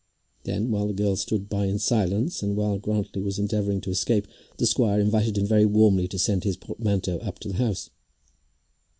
[0.45, 4.25] Then, while the girls stood by in silence, and while Grantly was endeavouring to escape,
[4.57, 7.91] the squire invited him very warmly to send his portmanteau up to the house.